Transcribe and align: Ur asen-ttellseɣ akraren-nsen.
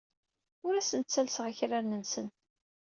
Ur 0.65 0.73
asen-ttellseɣ 0.75 1.45
akraren-nsen. 1.49 2.27